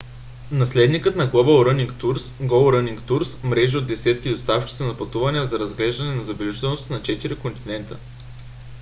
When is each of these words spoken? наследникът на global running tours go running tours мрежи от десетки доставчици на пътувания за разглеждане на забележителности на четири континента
наследникът 0.51 1.15
на 1.15 1.31
global 1.31 1.61
running 1.67 1.91
tours 2.01 2.23
go 2.45 2.59
running 2.75 3.01
tours 3.01 3.43
мрежи 3.43 3.77
от 3.77 3.87
десетки 3.87 4.29
доставчици 4.29 4.83
на 4.83 4.97
пътувания 4.97 5.45
за 5.47 5.59
разглеждане 5.59 6.15
на 6.15 6.23
забележителности 6.23 6.93
на 6.93 7.01
четири 7.03 7.35
континента 7.39 7.97